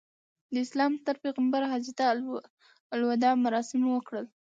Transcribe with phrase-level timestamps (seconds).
[0.53, 2.03] د اسلام ستر پیغمبر حجته
[2.93, 4.25] الوداع مراسم وکړل.